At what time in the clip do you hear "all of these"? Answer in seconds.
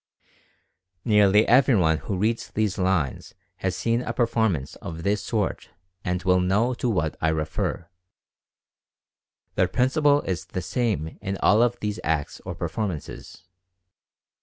11.43-11.99